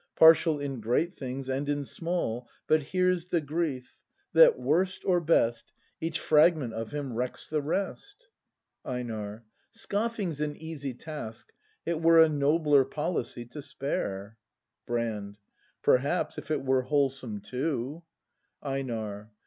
[0.15, 3.99] Partial in great things and in small;— But here's the grief—
[4.33, 5.73] that, worst or best.
[5.99, 8.27] Each fragment of him wrecks the rest!
[8.83, 9.45] EiNAR.
[9.69, 11.53] Scoffing's an easy task:
[11.85, 14.39] it were A nobler policy to spare
[14.87, 15.37] Brand.
[15.83, 18.01] Perhaps, if it were wholesome too.
[18.63, 19.31] ACT I] BRAND 41 EiNAR.